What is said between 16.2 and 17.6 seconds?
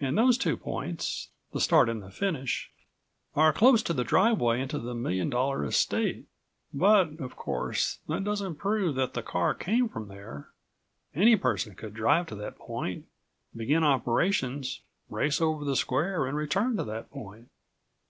and return to the point."